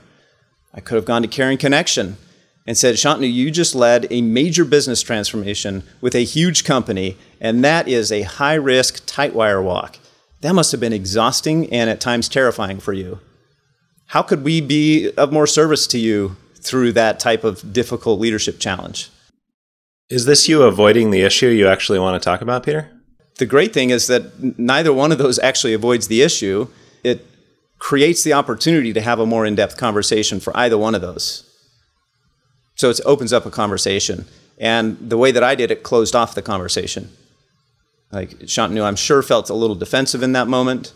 I 0.72 0.80
could 0.80 0.94
have 0.94 1.04
gone 1.04 1.20
to 1.20 1.28
Caring 1.28 1.58
Connection 1.58 2.16
and 2.66 2.78
said, 2.78 2.94
Shantanu, 2.94 3.30
you 3.30 3.50
just 3.50 3.74
led 3.74 4.06
a 4.10 4.22
major 4.22 4.64
business 4.64 5.02
transformation 5.02 5.82
with 6.00 6.14
a 6.14 6.24
huge 6.24 6.64
company, 6.64 7.18
and 7.38 7.62
that 7.62 7.86
is 7.86 8.10
a 8.10 8.22
high 8.22 8.54
risk, 8.54 9.02
tight 9.04 9.34
wire 9.34 9.60
walk. 9.60 9.98
That 10.40 10.54
must 10.54 10.72
have 10.72 10.80
been 10.80 10.92
exhausting 10.92 11.72
and 11.72 11.90
at 11.90 12.00
times 12.00 12.28
terrifying 12.28 12.78
for 12.78 12.92
you. 12.92 13.20
How 14.06 14.22
could 14.22 14.44
we 14.44 14.60
be 14.60 15.10
of 15.16 15.32
more 15.32 15.46
service 15.46 15.86
to 15.88 15.98
you 15.98 16.36
through 16.54 16.92
that 16.92 17.20
type 17.20 17.44
of 17.44 17.72
difficult 17.72 18.20
leadership 18.20 18.58
challenge? 18.58 19.10
Is 20.08 20.24
this 20.24 20.48
you 20.48 20.62
avoiding 20.62 21.10
the 21.10 21.22
issue 21.22 21.48
you 21.48 21.68
actually 21.68 21.98
want 21.98 22.20
to 22.20 22.24
talk 22.24 22.40
about, 22.40 22.62
Peter? 22.62 22.90
The 23.36 23.46
great 23.46 23.74
thing 23.74 23.90
is 23.90 24.06
that 24.06 24.58
neither 24.58 24.92
one 24.92 25.12
of 25.12 25.18
those 25.18 25.38
actually 25.38 25.74
avoids 25.74 26.08
the 26.08 26.22
issue. 26.22 26.68
It 27.04 27.26
creates 27.78 28.24
the 28.24 28.32
opportunity 28.32 28.92
to 28.92 29.00
have 29.00 29.20
a 29.20 29.26
more 29.26 29.44
in 29.44 29.54
depth 29.54 29.76
conversation 29.76 30.40
for 30.40 30.56
either 30.56 30.78
one 30.78 30.94
of 30.94 31.02
those. 31.02 31.44
So 32.76 32.90
it 32.90 33.00
opens 33.04 33.32
up 33.32 33.44
a 33.44 33.50
conversation. 33.50 34.24
And 34.58 34.96
the 34.98 35.18
way 35.18 35.30
that 35.30 35.44
I 35.44 35.54
did 35.54 35.70
it 35.70 35.82
closed 35.82 36.16
off 36.16 36.34
the 36.34 36.42
conversation. 36.42 37.10
Like 38.10 38.30
Shantanu, 38.40 38.82
I'm 38.82 38.96
sure 38.96 39.22
felt 39.22 39.50
a 39.50 39.54
little 39.54 39.76
defensive 39.76 40.22
in 40.22 40.32
that 40.32 40.48
moment. 40.48 40.92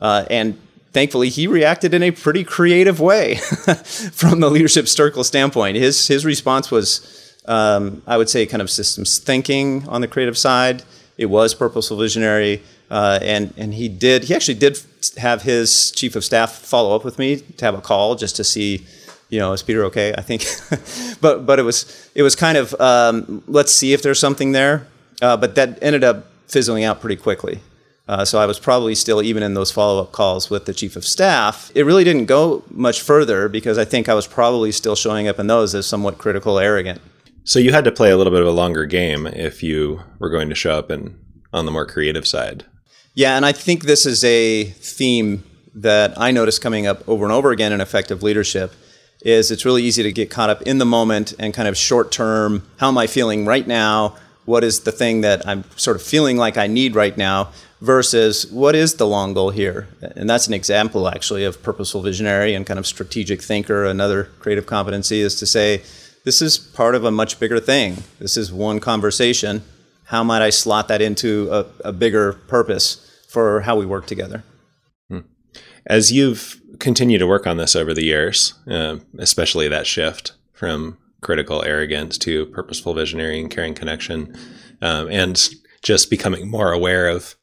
Uh, 0.00 0.24
and 0.30 0.58
thankfully, 0.92 1.28
he 1.28 1.46
reacted 1.46 1.94
in 1.94 2.02
a 2.02 2.10
pretty 2.10 2.44
creative 2.44 3.00
way 3.00 3.36
from 4.12 4.40
the 4.40 4.50
leadership 4.50 4.88
circle 4.88 5.24
standpoint. 5.24 5.76
His, 5.76 6.08
his 6.08 6.24
response 6.24 6.70
was, 6.70 7.36
um, 7.46 8.02
I 8.06 8.16
would 8.16 8.28
say, 8.28 8.46
kind 8.46 8.62
of 8.62 8.70
systems 8.70 9.18
thinking 9.18 9.88
on 9.88 10.00
the 10.00 10.08
creative 10.08 10.36
side. 10.36 10.82
It 11.16 11.26
was 11.26 11.54
purposeful 11.54 11.96
visionary. 11.96 12.62
Uh, 12.90 13.18
and 13.20 13.52
and 13.56 13.74
he 13.74 13.88
did. 13.88 14.24
He 14.24 14.34
actually 14.34 14.54
did 14.54 14.80
have 15.18 15.42
his 15.42 15.90
chief 15.90 16.16
of 16.16 16.24
staff 16.24 16.54
follow 16.54 16.96
up 16.96 17.04
with 17.04 17.18
me 17.18 17.36
to 17.36 17.64
have 17.64 17.74
a 17.74 17.82
call 17.82 18.14
just 18.14 18.36
to 18.36 18.44
see, 18.44 18.86
you 19.28 19.38
know, 19.38 19.52
is 19.52 19.62
Peter 19.62 19.84
okay? 19.84 20.14
I 20.16 20.22
think, 20.22 20.46
but 21.20 21.44
but 21.44 21.58
it 21.58 21.64
was 21.64 22.10
it 22.14 22.22
was 22.22 22.34
kind 22.34 22.56
of 22.56 22.74
um, 22.80 23.42
let's 23.46 23.72
see 23.72 23.92
if 23.92 24.00
there's 24.02 24.18
something 24.18 24.52
there. 24.52 24.86
Uh, 25.20 25.36
but 25.36 25.54
that 25.56 25.78
ended 25.82 26.02
up 26.02 26.27
fizzling 26.48 26.84
out 26.84 27.00
pretty 27.00 27.16
quickly. 27.16 27.60
Uh, 28.08 28.24
so 28.24 28.38
I 28.38 28.46
was 28.46 28.58
probably 28.58 28.94
still 28.94 29.22
even 29.22 29.42
in 29.42 29.52
those 29.52 29.70
follow 29.70 30.02
up 30.02 30.12
calls 30.12 30.48
with 30.48 30.64
the 30.64 30.72
chief 30.72 30.96
of 30.96 31.04
staff. 31.04 31.70
It 31.74 31.84
really 31.84 32.04
didn't 32.04 32.24
go 32.24 32.64
much 32.70 33.02
further 33.02 33.50
because 33.50 33.76
I 33.76 33.84
think 33.84 34.08
I 34.08 34.14
was 34.14 34.26
probably 34.26 34.72
still 34.72 34.96
showing 34.96 35.28
up 35.28 35.38
in 35.38 35.46
those 35.46 35.74
as 35.74 35.86
somewhat 35.86 36.16
critical, 36.16 36.58
arrogant. 36.58 37.02
So 37.44 37.58
you 37.58 37.72
had 37.72 37.84
to 37.84 37.92
play 37.92 38.10
a 38.10 38.16
little 38.16 38.32
bit 38.32 38.40
of 38.40 38.48
a 38.48 38.52
longer 38.52 38.86
game 38.86 39.26
if 39.26 39.62
you 39.62 40.00
were 40.18 40.30
going 40.30 40.48
to 40.48 40.54
show 40.54 40.72
up 40.72 40.90
in 40.90 41.18
on 41.52 41.66
the 41.66 41.70
more 41.70 41.86
creative 41.86 42.26
side. 42.26 42.64
Yeah, 43.14 43.36
and 43.36 43.44
I 43.44 43.52
think 43.52 43.84
this 43.84 44.06
is 44.06 44.24
a 44.24 44.64
theme 44.64 45.44
that 45.74 46.18
I 46.18 46.30
notice 46.30 46.58
coming 46.58 46.86
up 46.86 47.06
over 47.08 47.24
and 47.24 47.32
over 47.32 47.50
again 47.50 47.72
in 47.72 47.80
effective 47.80 48.22
leadership 48.22 48.72
is 49.22 49.50
it's 49.50 49.64
really 49.64 49.82
easy 49.82 50.02
to 50.02 50.12
get 50.12 50.30
caught 50.30 50.50
up 50.50 50.62
in 50.62 50.78
the 50.78 50.84
moment 50.84 51.34
and 51.38 51.52
kind 51.52 51.68
of 51.68 51.76
short 51.76 52.12
term, 52.12 52.68
how 52.78 52.88
am 52.88 52.98
I 52.98 53.06
feeling 53.06 53.44
right 53.46 53.66
now? 53.66 54.16
What 54.48 54.64
is 54.64 54.80
the 54.80 54.92
thing 54.92 55.20
that 55.20 55.46
I'm 55.46 55.64
sort 55.76 55.96
of 55.96 56.02
feeling 56.02 56.36
like 56.38 56.56
I 56.56 56.66
need 56.66 56.94
right 56.94 57.16
now 57.16 57.50
versus 57.80 58.46
what 58.50 58.74
is 58.74 58.94
the 58.94 59.06
long 59.06 59.34
goal 59.34 59.50
here? 59.50 59.88
And 60.00 60.28
that's 60.28 60.48
an 60.48 60.54
example 60.54 61.08
actually 61.08 61.44
of 61.44 61.62
purposeful 61.62 62.02
visionary 62.02 62.54
and 62.54 62.66
kind 62.66 62.78
of 62.78 62.86
strategic 62.86 63.42
thinker. 63.42 63.84
Another 63.84 64.24
creative 64.40 64.66
competency 64.66 65.20
is 65.20 65.34
to 65.40 65.46
say, 65.46 65.82
this 66.24 66.40
is 66.40 66.56
part 66.56 66.94
of 66.94 67.04
a 67.04 67.10
much 67.10 67.38
bigger 67.38 67.60
thing. 67.60 68.02
This 68.18 68.36
is 68.36 68.50
one 68.52 68.80
conversation. 68.80 69.62
How 70.04 70.24
might 70.24 70.42
I 70.42 70.50
slot 70.50 70.88
that 70.88 71.02
into 71.02 71.48
a, 71.52 71.66
a 71.88 71.92
bigger 71.92 72.32
purpose? 72.32 73.04
for 73.28 73.60
how 73.60 73.76
we 73.76 73.86
work 73.86 74.06
together. 74.06 74.42
Hmm. 75.08 75.20
As 75.86 76.10
you've 76.10 76.60
continued 76.80 77.18
to 77.18 77.26
work 77.26 77.46
on 77.46 77.58
this 77.58 77.76
over 77.76 77.94
the 77.94 78.04
years, 78.04 78.54
uh, 78.68 78.96
especially 79.18 79.68
that 79.68 79.86
shift 79.86 80.32
from 80.52 80.98
critical 81.20 81.64
arrogance 81.64 82.18
to 82.18 82.46
purposeful 82.46 82.94
visionary 82.94 83.40
and 83.40 83.50
caring 83.50 83.74
connection, 83.74 84.36
um, 84.82 85.10
and 85.10 85.48
just 85.82 86.10
becoming 86.10 86.50
more 86.50 86.72
aware 86.72 87.08
of 87.08 87.34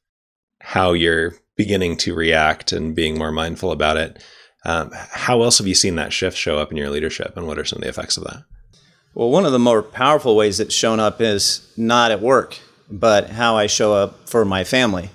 how 0.61 0.93
you're 0.93 1.33
beginning 1.55 1.95
to 1.97 2.13
react 2.13 2.71
and 2.71 2.95
being 2.95 3.17
more 3.17 3.31
mindful 3.31 3.71
about 3.71 3.97
it. 3.97 4.21
Um, 4.65 4.91
how 4.93 5.43
else 5.43 5.59
have 5.59 5.67
you 5.67 5.75
seen 5.75 5.95
that 5.95 6.11
shift 6.11 6.37
show 6.37 6.57
up 6.57 6.71
in 6.71 6.77
your 6.77 6.89
leadership, 6.89 7.37
and 7.37 7.47
what 7.47 7.59
are 7.59 7.65
some 7.65 7.77
of 7.77 7.83
the 7.83 7.89
effects 7.89 8.17
of 8.17 8.23
that? 8.23 8.43
Well, 9.13 9.29
one 9.29 9.45
of 9.45 9.51
the 9.51 9.59
more 9.59 9.81
powerful 9.81 10.35
ways 10.35 10.59
it's 10.59 10.75
shown 10.75 10.99
up 10.99 11.21
is 11.21 11.71
not 11.77 12.11
at 12.11 12.21
work, 12.21 12.57
but 12.89 13.29
how 13.29 13.55
I 13.55 13.67
show 13.67 13.93
up 13.93 14.27
for 14.27 14.43
my 14.43 14.63
family. 14.63 15.09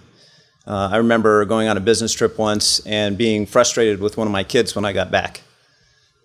Uh, 0.66 0.90
I 0.92 0.98
remember 0.98 1.44
going 1.44 1.68
on 1.68 1.76
a 1.76 1.80
business 1.80 2.12
trip 2.12 2.38
once 2.38 2.80
and 2.86 3.18
being 3.18 3.44
frustrated 3.44 4.00
with 4.00 4.16
one 4.16 4.26
of 4.26 4.32
my 4.32 4.44
kids 4.44 4.74
when 4.74 4.84
I 4.84 4.92
got 4.92 5.10
back. 5.10 5.42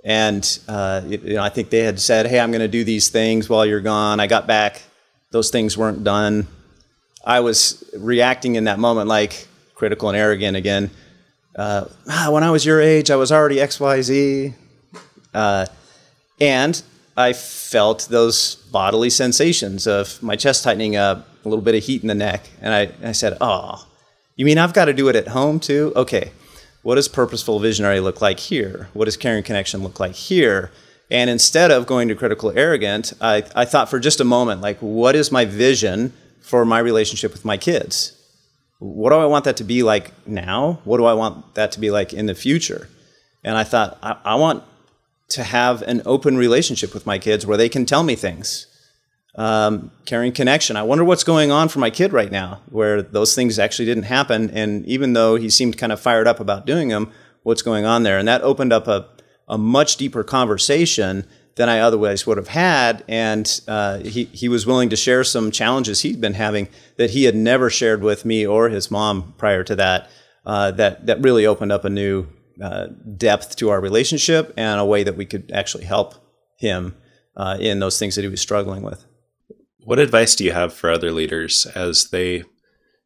And 0.05 0.59
uh, 0.67 1.01
you 1.05 1.17
know, 1.33 1.41
I 1.41 1.49
think 1.49 1.71
they 1.71 1.79
had 1.79 1.99
said, 1.99 2.27
"Hey, 2.27 2.39
I'm 2.39 2.51
going 2.51 2.61
to 2.61 2.67
do 2.67 2.83
these 2.83 3.09
things 3.09 3.49
while 3.49 3.65
you're 3.65 3.81
gone." 3.81 4.19
I 4.19 4.27
got 4.27 4.45
back; 4.45 4.83
those 5.31 5.49
things 5.49 5.75
weren't 5.75 6.03
done. 6.03 6.47
I 7.25 7.39
was 7.39 7.83
reacting 7.97 8.53
in 8.55 8.65
that 8.65 8.77
moment 8.77 9.07
like 9.07 9.47
critical 9.73 10.09
and 10.09 10.17
arrogant 10.17 10.55
again. 10.55 10.91
Uh, 11.55 11.85
ah, 12.07 12.29
when 12.31 12.43
I 12.43 12.51
was 12.51 12.63
your 12.63 12.79
age, 12.79 13.09
I 13.09 13.15
was 13.15 13.31
already 13.31 13.59
X, 13.59 13.79
Y, 13.79 14.01
Z, 14.03 14.53
uh, 15.33 15.65
and 16.39 16.79
I 17.17 17.33
felt 17.33 18.07
those 18.11 18.55
bodily 18.71 19.09
sensations 19.09 19.87
of 19.87 20.21
my 20.21 20.35
chest 20.35 20.63
tightening 20.63 20.95
up, 20.95 21.27
a 21.43 21.49
little 21.49 21.63
bit 21.63 21.73
of 21.73 21.83
heat 21.83 22.03
in 22.03 22.09
the 22.09 22.15
neck, 22.15 22.47
and 22.61 22.73
I, 22.73 22.91
I 23.03 23.11
said, 23.11 23.37
"Oh." 23.41 23.87
You 24.35 24.45
mean 24.45 24.57
I've 24.57 24.73
got 24.73 24.85
to 24.85 24.93
do 24.93 25.07
it 25.07 25.15
at 25.15 25.29
home 25.29 25.59
too? 25.59 25.93
Okay. 25.95 26.31
What 26.85 26.95
does 26.95 27.07
purposeful 27.07 27.59
visionary 27.59 27.99
look 27.99 28.21
like 28.21 28.39
here? 28.39 28.89
What 28.93 29.05
does 29.05 29.17
caring 29.17 29.41
connection 29.41 29.81
look 29.81 29.99
like 29.99 30.13
here? 30.13 30.69
And 31.09 31.31
instead 31.31 31.71
of 31.71 31.87
going 31.87 32.09
to 32.09 32.15
critical 32.15 32.55
arrogant, 32.55 33.11
I, 33.19 33.41
I 33.55 33.65
thought 33.65 33.89
for 33.89 33.99
just 33.99 34.19
a 34.19 34.23
moment, 34.23 34.61
like, 34.61 34.77
what 34.81 35.15
is 35.15 35.31
my 35.31 35.45
vision 35.45 36.13
for 36.41 36.63
my 36.63 36.77
relationship 36.77 37.31
with 37.31 37.43
my 37.43 37.57
kids? 37.57 38.15
What 38.77 39.09
do 39.09 39.15
I 39.15 39.25
want 39.25 39.45
that 39.45 39.57
to 39.57 39.63
be 39.63 39.81
like 39.81 40.11
now? 40.27 40.79
What 40.83 40.97
do 40.97 41.05
I 41.05 41.15
want 41.15 41.55
that 41.55 41.71
to 41.71 41.79
be 41.79 41.89
like 41.89 42.13
in 42.13 42.27
the 42.27 42.35
future? 42.35 42.87
And 43.43 43.57
I 43.57 43.63
thought, 43.63 43.97
I, 44.03 44.17
I 44.23 44.35
want 44.35 44.63
to 45.29 45.43
have 45.43 45.81
an 45.81 46.03
open 46.05 46.37
relationship 46.37 46.93
with 46.93 47.07
my 47.07 47.17
kids 47.17 47.47
where 47.47 47.57
they 47.57 47.67
can 47.67 47.87
tell 47.87 48.03
me 48.03 48.13
things 48.13 48.67
um, 49.35 49.91
caring 50.05 50.31
connection. 50.31 50.77
I 50.77 50.83
wonder 50.83 51.03
what's 51.03 51.23
going 51.23 51.51
on 51.51 51.69
for 51.69 51.79
my 51.79 51.89
kid 51.89 52.13
right 52.13 52.31
now, 52.31 52.61
where 52.69 53.01
those 53.01 53.35
things 53.35 53.59
actually 53.59 53.85
didn't 53.85 54.03
happen. 54.03 54.49
And 54.51 54.85
even 54.85 55.13
though 55.13 55.35
he 55.35 55.49
seemed 55.49 55.77
kind 55.77 55.91
of 55.91 55.99
fired 55.99 56.27
up 56.27 56.39
about 56.39 56.65
doing 56.65 56.89
them, 56.89 57.11
what's 57.43 57.61
going 57.61 57.85
on 57.85 58.03
there? 58.03 58.17
And 58.17 58.27
that 58.27 58.41
opened 58.41 58.73
up 58.73 58.87
a, 58.87 59.07
a 59.47 59.57
much 59.57 59.97
deeper 59.97 60.23
conversation 60.23 61.25
than 61.55 61.69
I 61.69 61.79
otherwise 61.79 62.25
would 62.25 62.37
have 62.37 62.49
had. 62.49 63.03
And 63.07 63.61
uh, 63.67 63.99
he, 63.99 64.25
he 64.25 64.49
was 64.49 64.65
willing 64.65 64.89
to 64.89 64.95
share 64.95 65.23
some 65.23 65.51
challenges 65.51 66.01
he'd 66.01 66.21
been 66.21 66.33
having 66.33 66.67
that 66.97 67.11
he 67.11 67.25
had 67.25 67.35
never 67.35 67.69
shared 67.69 68.01
with 68.01 68.25
me 68.25 68.45
or 68.45 68.69
his 68.69 68.89
mom 68.89 69.33
prior 69.37 69.63
to 69.63 69.75
that. 69.75 70.09
Uh, 70.45 70.69
that 70.69 71.07
that 71.07 71.19
really 71.23 71.47
opened 71.47 71.71
up 71.71 71.85
a 71.85 71.89
new 71.89 72.27
uh, 72.61 72.85
depth 73.17 73.55
to 73.55 73.69
our 73.69 73.81
relationship 73.81 74.53
and 74.57 74.79
a 74.79 74.85
way 74.85 75.01
that 75.01 75.17
we 75.17 75.25
could 75.25 75.51
actually 75.51 75.85
help 75.85 76.13
him 76.55 76.95
uh, 77.35 77.57
in 77.59 77.79
those 77.79 77.97
things 77.97 78.13
that 78.15 78.21
he 78.21 78.27
was 78.27 78.41
struggling 78.41 78.83
with. 78.83 79.05
What 79.85 79.99
advice 79.99 80.35
do 80.35 80.43
you 80.43 80.51
have 80.51 80.73
for 80.73 80.89
other 80.89 81.11
leaders 81.11 81.67
as 81.75 82.09
they 82.09 82.43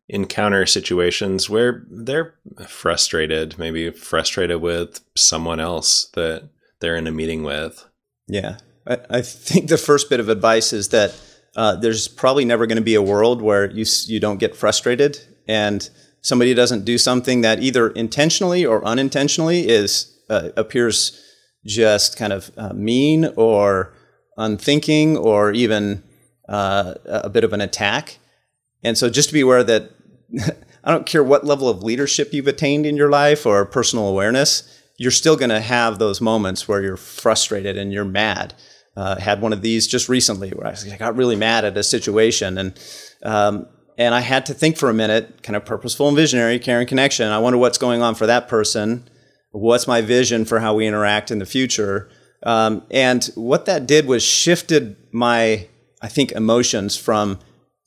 encounter 0.08 0.66
situations 0.66 1.50
where 1.50 1.86
they're 1.90 2.36
frustrated, 2.68 3.60
maybe 3.60 3.92
frustrated 3.92 4.62
with 4.62 5.02
someone 5.14 5.60
else 5.60 6.06
that 6.14 6.50
they're 6.80 6.96
in 6.96 7.06
a 7.06 7.12
meeting 7.12 7.44
with? 7.44 7.86
Yeah. 8.30 8.60
I, 8.88 8.98
I 9.10 9.22
think 9.22 9.68
the 9.68 9.78
first 9.78 10.10
bit 10.10 10.22
of 10.22 10.30
advice 10.30 10.72
is 10.72 10.88
that 10.90 11.14
uh, 11.58 11.76
there's 11.76 12.08
probably 12.08 12.46
never 12.46 12.66
going 12.66 12.78
to 12.78 12.82
be 12.82 12.96
a 12.96 13.02
world 13.02 13.42
where 13.42 13.70
you, 13.70 13.86
you 14.06 14.22
don't 14.22 14.40
get 14.40 14.56
frustrated 14.56 15.20
and 15.50 15.90
somebody 16.22 16.54
doesn't 16.54 16.86
do 16.86 16.98
something 16.98 17.42
that 17.42 17.62
either 17.62 17.90
intentionally 17.90 18.66
or 18.66 18.86
unintentionally 18.86 19.68
is 19.68 20.18
uh, 20.30 20.50
appears 20.56 21.22
just 21.66 22.18
kind 22.18 22.32
of 22.32 22.52
uh, 22.56 22.72
mean 22.72 23.26
or 23.36 23.94
unthinking 24.38 25.18
or 25.18 25.52
even 25.52 26.04
uh, 26.50 26.96
a 27.06 27.30
bit 27.30 27.44
of 27.44 27.54
an 27.54 27.62
attack. 27.62 28.18
And 28.84 28.98
so 28.98 29.10
just 29.10 29.30
to 29.30 29.34
be 29.34 29.42
aware 29.42 29.64
that 29.64 29.92
I 30.84 30.92
don't 30.92 31.06
care 31.06 31.24
what 31.24 31.46
level 31.46 31.70
of 31.70 31.84
leadership 31.84 32.34
you've 32.34 32.48
attained 32.48 32.86
in 32.86 32.98
your 32.98 33.10
life 33.10 33.46
or 33.46 33.64
personal 33.66 34.08
awareness, 34.08 34.64
you're 34.98 35.12
still 35.12 35.38
going 35.38 35.50
to 35.50 35.62
have 35.62 36.00
those 36.00 36.20
moments 36.20 36.68
where 36.68 36.82
you're 36.82 36.98
frustrated 36.98 37.78
and 37.78 37.94
you're 37.94 38.06
mad. 38.06 38.54
Uh, 38.98 39.18
had 39.20 39.42
one 39.42 39.54
of 39.54 39.62
these 39.62 39.88
just 39.88 40.10
recently 40.10 40.50
where 40.50 40.68
I 40.68 40.98
got 40.98 41.16
really 41.16 41.36
mad 41.36 41.64
at 41.64 41.78
a 41.78 41.84
situation 41.84 42.58
and 42.58 42.80
um, 43.24 43.68
and 43.98 44.16
I 44.16 44.22
had 44.22 44.46
to 44.46 44.54
think 44.54 44.78
for 44.78 44.90
a 44.90 44.94
minute, 44.94 45.44
kind 45.44 45.58
of 45.58 45.66
purposeful 45.66 46.08
and 46.08 46.16
visionary, 46.16 46.58
caring 46.58 46.88
connection. 46.88 47.28
I 47.28 47.38
wonder 47.38 47.60
what's 47.60 47.78
going 47.78 48.02
on 48.02 48.16
for 48.16 48.26
that 48.28 48.48
person. 48.48 49.10
What's 49.52 49.88
my 49.88 50.00
vision 50.00 50.46
for 50.46 50.62
how 50.62 50.74
we 50.74 50.88
interact 50.88 51.32
in 51.32 51.40
the 51.40 51.46
future? 51.46 52.10
Um, 52.44 52.84
and 52.92 53.30
what 53.36 53.66
that 53.66 53.88
did 53.88 54.08
was 54.08 54.24
shifted 54.24 54.96
my 55.12 55.68
I 56.02 56.08
think, 56.08 56.32
emotions 56.32 56.96
from 56.98 57.40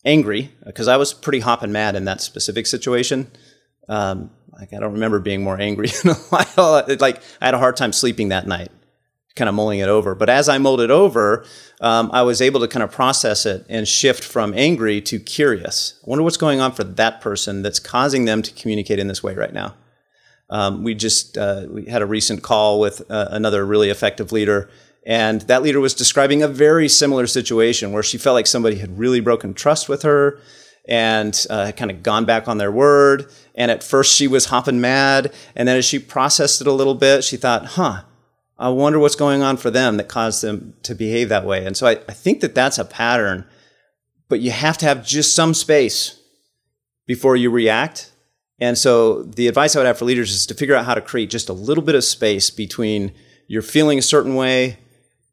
angry, 0.05 0.51
because 0.65 0.89
I 0.89 0.97
was 0.97 1.15
pretty 1.15 1.41
hopping 1.41 1.73
mad 1.73 1.95
in 1.95 2.05
that 2.07 2.21
specific 2.21 2.67
situation. 2.67 3.31
Um, 3.89 4.31
like 4.53 4.73
I 4.73 4.79
don't 4.79 4.93
remember 4.93 5.19
being 5.19 5.43
more 5.43 5.61
angry 5.61 5.89
in 6.05 6.11
a 6.11 6.15
while. 6.15 6.85
Like 7.01 7.23
I 7.41 7.47
had 7.47 7.55
a 7.55 7.59
hard 7.59 7.77
time 7.77 7.93
sleeping 7.93 8.29
that 8.29 8.47
night, 8.47 8.71
kind 9.35 9.49
of 9.49 9.55
mulling 9.55 9.81
it 9.81 9.89
over. 9.89 10.15
But 10.15 10.31
as 10.31 10.49
I 10.49 10.59
mulled 10.59 10.81
it 10.81 10.91
over, 10.91 11.45
um, 11.81 12.11
I 12.13 12.23
was 12.23 12.41
able 12.41 12.61
to 12.61 12.69
kind 12.69 12.83
of 12.83 12.93
process 12.93 13.47
it 13.47 13.67
and 13.69 13.89
shift 13.89 14.23
from 14.23 14.55
angry 14.55 15.01
to 15.03 15.19
curious. 15.19 15.99
I 16.05 16.11
wonder 16.11 16.23
what's 16.23 16.37
going 16.37 16.61
on 16.61 16.73
for 16.73 16.85
that 16.85 17.21
person 17.21 17.63
that's 17.63 17.81
causing 17.81 18.25
them 18.25 18.43
to 18.43 18.53
communicate 18.53 18.99
in 18.99 19.09
this 19.09 19.23
way 19.23 19.35
right 19.35 19.53
now. 19.53 19.75
Um, 20.51 20.85
we 20.85 20.95
just 20.95 21.39
uh, 21.39 21.67
we 21.69 21.87
had 21.87 22.03
a 22.03 22.07
recent 22.07 22.43
call 22.43 22.79
with 22.79 23.11
uh, 23.11 23.29
another 23.31 23.65
really 23.65 23.89
effective 23.89 24.33
leader, 24.33 24.69
and 25.05 25.41
that 25.43 25.63
leader 25.63 25.81
was 25.81 25.95
describing 25.95 26.43
a 26.43 26.49
very 26.49 26.89
similar 26.89 27.27
situation 27.27 27.93
where 27.93 28.03
she 28.03 28.19
felt 28.19 28.35
like 28.35 28.47
somebody 28.47 28.77
had 28.77 28.99
really 28.99 29.21
broken 29.21 29.53
trust 29.53 29.89
with 29.89 30.03
her 30.03 30.39
and 30.89 31.47
uh, 31.51 31.73
kind 31.73 31.91
of 31.91 32.03
gone 32.03 32.25
back 32.25 32.49
on 32.49 32.59
their 32.59 32.71
word. 32.71 33.31
And 33.55 33.71
at 33.71 33.83
first 33.83 34.17
she 34.17 34.29
was 34.29 34.47
hopping 34.47 34.81
mad. 34.81 35.33
And 35.57 35.67
then 35.67 35.77
as 35.77 35.85
she 35.85 35.99
processed 35.99 36.61
it 36.61 36.67
a 36.67 36.73
little 36.73 36.95
bit, 36.95 37.25
she 37.25 37.37
thought, 37.37 37.67
huh, 37.67 38.03
I 38.59 38.69
wonder 38.69 38.99
what's 38.99 39.17
going 39.17 39.43
on 39.43 39.57
for 39.57 39.71
them 39.71 39.97
that 39.97 40.09
caused 40.09 40.43
them 40.43 40.75
to 40.85 40.95
behave 40.95 41.29
that 41.31 41.45
way. 41.45 41.67
And 41.67 41.77
so 41.77 41.87
I, 41.87 41.93
I 42.09 42.13
think 42.13 42.41
that 42.41 42.55
that's 42.55 42.79
a 42.79 42.85
pattern, 42.85 43.45
but 44.29 44.41
you 44.41 44.53
have 44.53 44.79
to 44.79 44.87
have 44.87 45.05
just 45.05 45.35
some 45.35 45.53
space 45.55 46.21
before 47.07 47.35
you 47.35 47.51
react. 47.51 48.13
And 48.61 48.79
so 48.79 49.25
the 49.25 49.49
advice 49.49 49.75
I 49.75 49.81
would 49.81 49.87
have 49.87 49.99
for 49.99 50.05
leaders 50.05 50.33
is 50.33 50.47
to 50.47 50.55
figure 50.55 50.77
out 50.77 50.85
how 50.85 50.95
to 50.95 51.01
create 51.01 51.31
just 51.31 51.49
a 51.49 51.53
little 51.53 51.83
bit 51.83 51.97
of 51.97 52.05
space 52.05 52.51
between 52.51 53.13
you're 53.49 53.63
feeling 53.63 53.99
a 53.99 54.03
certain 54.03 54.37
way 54.37 54.79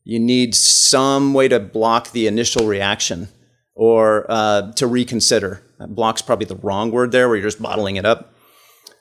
you 0.10 0.20
need 0.20 0.56
some 0.56 1.36
way 1.36 1.48
to 1.48 1.60
block 1.60 2.12
the 2.14 2.26
initial 2.26 2.66
reaction 2.66 3.28
or 3.76 4.26
uh, 4.28 4.72
to 4.72 4.88
reconsider. 4.88 5.62
Block's 5.88 6.24
probably 6.24 6.48
the 6.48 6.56
wrong 6.56 6.90
word 6.90 7.12
there, 7.12 7.28
where 7.28 7.38
you're 7.38 7.48
just 7.48 7.62
bottling 7.62 7.96
it 7.96 8.08
up. 8.08 8.34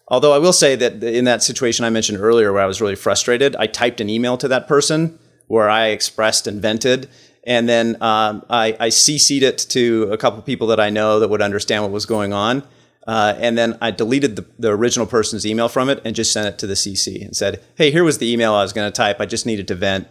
Although 0.09 0.35
I 0.35 0.39
will 0.39 0.53
say 0.53 0.77
that 0.77 1.03
in 1.03 1.25
that 1.25 1.43
situation 1.43 1.87
I 1.87 1.91
mentioned 1.91 2.19
earlier, 2.21 2.53
where 2.53 2.63
I 2.63 2.67
was 2.67 2.83
really 2.83 2.95
frustrated, 2.95 3.57
I 3.57 3.67
typed 3.67 4.03
an 4.03 4.11
email 4.11 4.37
to 4.37 4.49
that 4.49 4.69
person 4.69 5.19
where 5.47 5.71
I 5.71 5.87
expressed 5.87 6.47
and 6.47 6.61
vented, 6.61 7.09
and 7.43 7.67
then 7.67 7.97
um, 8.03 8.45
I, 8.51 8.77
I 8.79 8.89
CC'd 8.89 9.43
it 9.43 9.57
to 9.71 10.11
a 10.13 10.19
couple 10.19 10.39
of 10.39 10.45
people 10.45 10.67
that 10.67 10.79
I 10.79 10.91
know 10.91 11.21
that 11.21 11.29
would 11.29 11.41
understand 11.41 11.85
what 11.85 11.91
was 11.91 12.05
going 12.05 12.35
on. 12.35 12.63
Uh, 13.07 13.35
and 13.39 13.57
then 13.57 13.79
I 13.81 13.93
deleted 13.93 14.37
the, 14.37 14.45
the, 14.59 14.69
original 14.69 15.07
person's 15.07 15.47
email 15.47 15.71
from 15.71 15.89
it 15.89 16.03
and 16.05 16.15
just 16.15 16.31
sent 16.31 16.47
it 16.47 16.59
to 16.59 16.67
the 16.67 16.75
CC 16.75 17.25
and 17.25 17.35
said, 17.35 17.63
"Hey, 17.77 17.91
here 17.91 18.05
was 18.05 18.19
the 18.19 18.31
email 18.31 18.53
I 18.53 18.63
was 18.63 18.75
going 18.75 18.87
to 18.87 18.95
type. 18.95 19.19
I 19.19 19.25
just 19.25 19.47
needed 19.47 19.67
to 19.69 19.75
vent. 19.75 20.07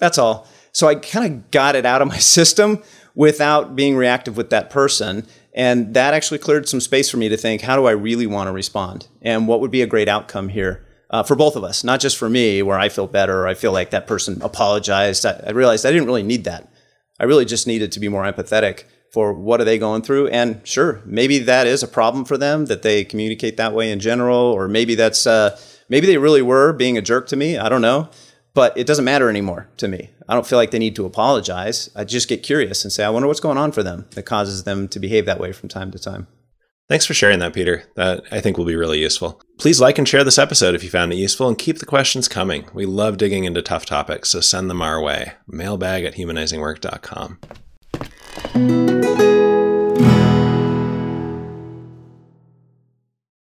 That's 0.00 0.18
all." 0.18 0.48
So 0.72 0.88
I 0.88 0.94
kind 0.94 1.32
of 1.32 1.50
got 1.50 1.76
it 1.76 1.86
out 1.86 2.02
of 2.02 2.08
my 2.08 2.18
system 2.36 2.82
without 3.14 3.76
being 3.76 3.96
reactive 3.96 4.36
with 4.36 4.50
that 4.50 4.70
person. 4.70 5.26
And 5.52 5.94
that 5.94 6.14
actually 6.14 6.38
cleared 6.38 6.68
some 6.68 6.80
space 6.80 7.10
for 7.10 7.16
me 7.16 7.28
to 7.28 7.36
think, 7.36 7.62
how 7.62 7.76
do 7.76 7.86
I 7.86 7.92
really 7.92 8.26
want 8.26 8.46
to 8.46 8.52
respond? 8.52 9.08
And 9.20 9.48
what 9.48 9.60
would 9.60 9.70
be 9.70 9.82
a 9.82 9.86
great 9.86 10.08
outcome 10.08 10.48
here 10.48 10.86
uh, 11.10 11.24
for 11.24 11.34
both 11.34 11.56
of 11.56 11.64
us, 11.64 11.82
not 11.82 11.98
just 11.98 12.16
for 12.16 12.30
me, 12.30 12.62
where 12.62 12.78
I 12.78 12.88
feel 12.88 13.08
better 13.08 13.42
or 13.42 13.48
I 13.48 13.54
feel 13.54 13.72
like 13.72 13.90
that 13.90 14.06
person 14.06 14.40
apologized. 14.42 15.26
I, 15.26 15.42
I 15.48 15.50
realized 15.50 15.84
I 15.84 15.90
didn't 15.90 16.06
really 16.06 16.22
need 16.22 16.44
that. 16.44 16.72
I 17.18 17.24
really 17.24 17.44
just 17.44 17.66
needed 17.66 17.90
to 17.92 18.00
be 18.00 18.08
more 18.08 18.22
empathetic 18.22 18.84
for 19.12 19.32
what 19.32 19.60
are 19.60 19.64
they 19.64 19.76
going 19.76 20.02
through. 20.02 20.28
And 20.28 20.64
sure, 20.66 21.02
maybe 21.04 21.40
that 21.40 21.66
is 21.66 21.82
a 21.82 21.88
problem 21.88 22.24
for 22.24 22.38
them 22.38 22.66
that 22.66 22.82
they 22.82 23.04
communicate 23.04 23.56
that 23.56 23.74
way 23.74 23.90
in 23.90 23.98
general, 23.98 24.38
or 24.38 24.68
maybe 24.68 24.94
that's, 24.94 25.26
uh, 25.26 25.58
maybe 25.88 26.06
they 26.06 26.16
really 26.16 26.42
were 26.42 26.72
being 26.72 26.96
a 26.96 27.02
jerk 27.02 27.26
to 27.26 27.36
me. 27.36 27.58
I 27.58 27.68
don't 27.68 27.82
know 27.82 28.08
but 28.54 28.76
it 28.76 28.86
doesn't 28.86 29.04
matter 29.04 29.28
anymore 29.28 29.68
to 29.78 29.88
me. 29.88 30.10
I 30.28 30.34
don't 30.34 30.46
feel 30.46 30.58
like 30.58 30.70
they 30.70 30.78
need 30.78 30.96
to 30.96 31.06
apologize. 31.06 31.90
I 31.94 32.04
just 32.04 32.28
get 32.28 32.42
curious 32.42 32.84
and 32.84 32.92
say, 32.92 33.04
I 33.04 33.10
wonder 33.10 33.28
what's 33.28 33.40
going 33.40 33.58
on 33.58 33.72
for 33.72 33.82
them 33.82 34.06
that 34.12 34.22
causes 34.24 34.64
them 34.64 34.88
to 34.88 34.98
behave 35.00 35.26
that 35.26 35.40
way 35.40 35.52
from 35.52 35.68
time 35.68 35.90
to 35.90 35.98
time. 35.98 36.26
Thanks 36.88 37.06
for 37.06 37.14
sharing 37.14 37.38
that, 37.38 37.54
Peter. 37.54 37.84
That 37.94 38.24
I 38.32 38.40
think 38.40 38.58
will 38.58 38.64
be 38.64 38.74
really 38.74 38.98
useful. 38.98 39.40
Please 39.58 39.80
like 39.80 39.96
and 39.96 40.08
share 40.08 40.24
this 40.24 40.38
episode 40.38 40.74
if 40.74 40.82
you 40.82 40.90
found 40.90 41.12
it 41.12 41.16
useful 41.16 41.46
and 41.46 41.56
keep 41.56 41.78
the 41.78 41.86
questions 41.86 42.26
coming. 42.26 42.66
We 42.74 42.84
love 42.84 43.16
digging 43.16 43.44
into 43.44 43.62
tough 43.62 43.86
topics, 43.86 44.30
so 44.30 44.40
send 44.40 44.68
them 44.68 44.82
our 44.82 45.00
way. 45.00 45.34
Mailbag 45.46 46.04
at 46.04 46.14
humanizingwork.com. 46.14 47.38